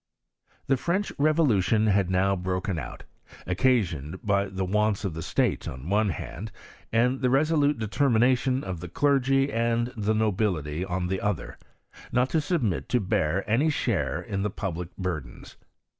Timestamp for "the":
0.65-0.77, 4.47-4.65, 5.13-5.21, 5.83-5.87, 7.21-7.29, 8.79-8.87, 9.89-9.91, 11.07-11.17, 14.41-14.49